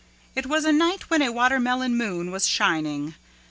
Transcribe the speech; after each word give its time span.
It 0.33 0.47
was 0.47 0.65
a 0.65 0.71
night 0.73 1.11
when 1.11 1.21
a 1.21 1.31
Watermelon 1.31 1.95
Moon 1.95 2.31
was 2.31 2.47
shining. 2.47 3.13